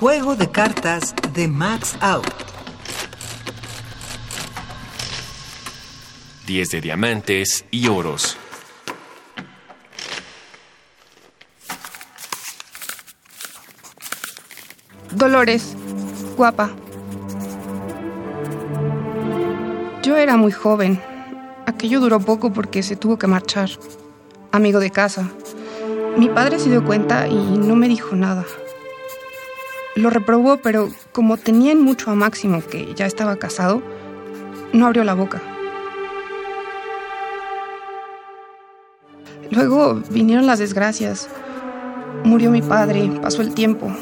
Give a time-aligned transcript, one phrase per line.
[0.00, 2.26] Juego de cartas de Max Out.
[6.46, 8.36] 10 de diamantes y oros.
[15.12, 15.76] Dolores,
[16.36, 16.70] guapa.
[20.02, 21.00] Yo era muy joven.
[21.66, 23.70] Aquello duró poco porque se tuvo que marchar.
[24.50, 25.30] Amigo de casa.
[26.18, 28.44] Mi padre se dio cuenta y no me dijo nada.
[29.96, 33.80] Lo reprobó, pero como tenían mucho a Máximo, que ya estaba casado,
[34.72, 35.40] no abrió la boca.
[39.50, 41.28] Luego vinieron las desgracias.
[42.24, 43.92] Murió mi padre, pasó el tiempo.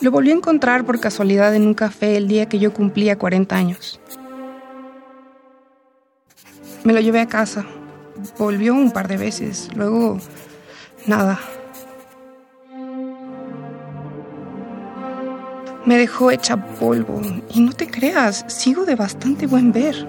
[0.00, 3.56] Lo volví a encontrar por casualidad en un café el día que yo cumplía 40
[3.56, 4.00] años.
[6.84, 7.66] Me lo llevé a casa.
[8.38, 9.68] Volvió un par de veces.
[9.74, 10.18] Luego,
[11.06, 11.38] nada.
[15.86, 17.20] Me dejó hecha polvo.
[17.52, 20.06] Y no te creas, sigo de bastante buen ver.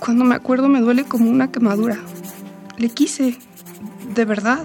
[0.00, 1.98] Cuando me acuerdo me duele como una quemadura.
[2.76, 3.38] Le quise,
[4.14, 4.64] de verdad.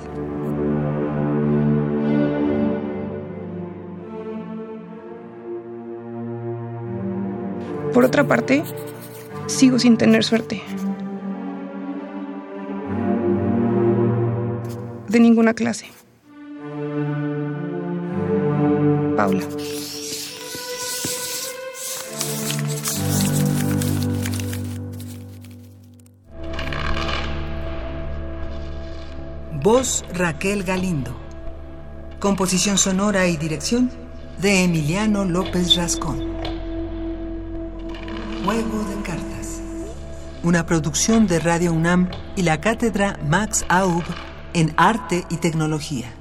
[7.93, 8.63] Por otra parte,
[9.47, 10.61] sigo sin tener suerte.
[15.09, 15.87] De ninguna clase.
[19.15, 19.43] Paula.
[29.63, 31.15] Voz Raquel Galindo.
[32.19, 33.89] Composición sonora y dirección
[34.41, 36.19] de Emiliano López Rascón.
[38.43, 39.61] Juego de cartas.
[40.43, 44.03] Una producción de Radio UNAM y la cátedra Max Aub
[44.53, 46.13] en Arte y Tecnología.